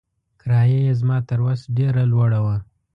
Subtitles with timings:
[0.41, 2.57] کرایه یې زما تر وس ډېره لوړه وه.